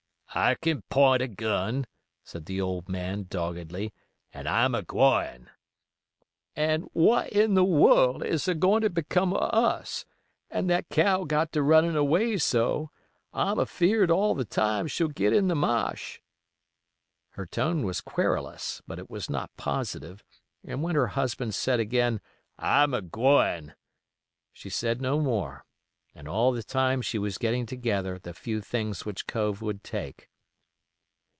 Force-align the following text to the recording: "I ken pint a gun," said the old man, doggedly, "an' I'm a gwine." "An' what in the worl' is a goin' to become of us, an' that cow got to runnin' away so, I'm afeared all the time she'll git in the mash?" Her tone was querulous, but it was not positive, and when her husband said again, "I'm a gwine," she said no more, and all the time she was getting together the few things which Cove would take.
"I 0.33 0.55
ken 0.55 0.81
pint 0.89 1.21
a 1.21 1.27
gun," 1.27 1.85
said 2.23 2.45
the 2.45 2.61
old 2.61 2.87
man, 2.87 3.25
doggedly, 3.29 3.93
"an' 4.33 4.47
I'm 4.47 4.73
a 4.73 4.81
gwine." 4.81 5.49
"An' 6.55 6.83
what 6.93 7.29
in 7.33 7.53
the 7.55 7.65
worl' 7.65 8.23
is 8.23 8.47
a 8.47 8.55
goin' 8.55 8.81
to 8.83 8.89
become 8.89 9.33
of 9.33 9.53
us, 9.53 10.05
an' 10.49 10.67
that 10.67 10.87
cow 10.87 11.25
got 11.25 11.51
to 11.51 11.61
runnin' 11.61 11.97
away 11.97 12.37
so, 12.37 12.91
I'm 13.33 13.59
afeared 13.59 14.09
all 14.09 14.33
the 14.33 14.45
time 14.45 14.87
she'll 14.87 15.09
git 15.09 15.33
in 15.33 15.49
the 15.49 15.55
mash?" 15.55 16.21
Her 17.31 17.45
tone 17.45 17.83
was 17.83 17.99
querulous, 17.99 18.81
but 18.87 18.99
it 18.99 19.09
was 19.09 19.29
not 19.29 19.51
positive, 19.57 20.23
and 20.63 20.81
when 20.81 20.95
her 20.95 21.07
husband 21.07 21.55
said 21.55 21.81
again, 21.81 22.21
"I'm 22.57 22.93
a 22.93 23.01
gwine," 23.01 23.75
she 24.53 24.69
said 24.69 25.01
no 25.01 25.19
more, 25.19 25.65
and 26.13 26.27
all 26.27 26.51
the 26.51 26.61
time 26.61 27.01
she 27.01 27.17
was 27.17 27.37
getting 27.37 27.65
together 27.65 28.19
the 28.19 28.33
few 28.33 28.59
things 28.59 29.05
which 29.05 29.25
Cove 29.27 29.61
would 29.61 29.81
take. 29.81 30.27